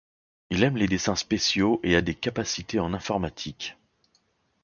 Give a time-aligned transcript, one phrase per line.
[0.49, 3.77] Il aime les dessins spéciaux et a des capacités en informatique.